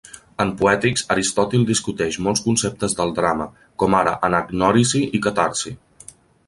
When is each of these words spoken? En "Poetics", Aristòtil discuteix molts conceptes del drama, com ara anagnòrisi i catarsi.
En 0.43 0.53
"Poetics", 0.61 1.03
Aristòtil 1.15 1.67
discuteix 1.71 2.17
molts 2.29 2.43
conceptes 2.47 2.99
del 3.03 3.15
drama, 3.21 3.49
com 3.85 4.01
ara 4.03 4.19
anagnòrisi 4.31 5.07
i 5.21 5.25
catarsi. 5.29 5.81